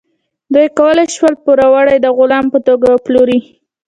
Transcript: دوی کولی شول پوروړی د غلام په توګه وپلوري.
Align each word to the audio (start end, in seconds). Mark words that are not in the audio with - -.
دوی 0.53 0.67
کولی 0.77 1.05
شول 1.15 1.33
پوروړی 1.43 1.97
د 2.01 2.07
غلام 2.17 2.45
په 2.53 2.59
توګه 2.67 2.87
وپلوري. 2.91 3.39